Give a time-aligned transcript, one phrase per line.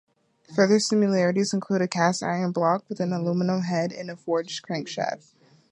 [0.55, 5.35] Further similarities include a cast-iron block with an aluminium head and a forged crankshaft.